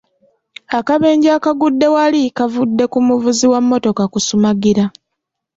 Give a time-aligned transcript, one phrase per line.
[0.77, 4.83] Akabenje akagudde wali kavudde ku muvuzi wa mmotoka kusumagira.